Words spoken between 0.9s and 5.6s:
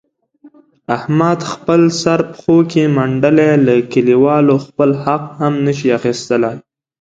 احمد خپل سر پښو کې منډلی، له کلیوالو خپل حق هم